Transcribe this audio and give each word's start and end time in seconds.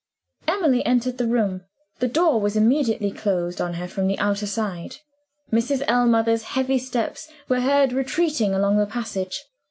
Emily 0.47 0.83
entered 0.83 1.19
the 1.19 1.27
room. 1.27 1.61
The 1.99 2.07
door 2.07 2.41
was 2.41 2.55
immediately 2.55 3.11
closed 3.11 3.61
on 3.61 3.75
her 3.75 3.87
from 3.87 4.07
the 4.07 4.17
outer 4.17 4.47
side. 4.47 4.95
Mrs. 5.51 5.83
Ellmother's 5.87 6.41
heavy 6.57 6.79
steps 6.79 7.29
were 7.47 7.61
heard 7.61 7.93
retreating 7.93 8.55
along 8.55 8.77
the 8.79 8.87
passage. 8.87 9.43